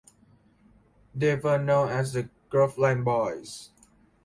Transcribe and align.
They 1.13 1.35
were 1.35 1.59
known 1.59 1.89
as 1.89 2.13
the 2.13 2.27
Groveland 2.49 3.05
Boys. 3.05 3.69